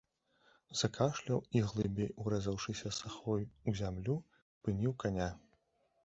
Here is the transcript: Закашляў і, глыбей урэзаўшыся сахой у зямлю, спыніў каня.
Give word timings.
Закашляў 0.77 1.41
і, 1.57 1.59
глыбей 1.71 2.07
урэзаўшыся 2.23 2.91
сахой 2.99 3.45
у 3.73 3.75
зямлю, 3.81 4.15
спыніў 4.55 4.97
каня. 5.05 5.29